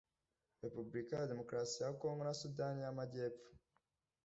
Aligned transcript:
Repubulika 0.63 1.13
ya 1.17 1.29
Demokarasi 1.33 1.77
ya 1.83 1.91
Congo 2.01 2.23
na 2.25 2.33
Sudani 2.41 2.79
y’Amajyepfo 2.81 3.47